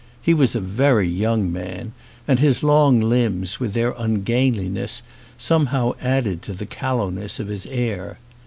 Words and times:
He 0.19 0.33
was 0.33 0.55
a 0.55 0.59
very 0.61 1.07
young 1.07 1.51
man 1.51 1.93
and 2.27 2.39
his 2.39 2.63
long 2.63 3.01
limbs 3.01 3.59
with 3.59 3.75
their 3.75 3.91
ungainliness 3.95 5.03
some 5.37 5.67
how 5.67 5.95
added 6.01 6.41
to 6.41 6.53
the 6.53 6.65
callowness 6.65 7.39
of 7.39 7.49
his 7.49 7.67
air. 7.67 8.17